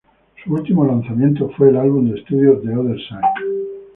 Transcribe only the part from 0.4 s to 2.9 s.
Su último lanzamiento fue el álbum de estudio "The